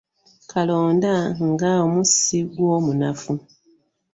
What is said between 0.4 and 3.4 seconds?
Kalonda nga omusi gwo munafu.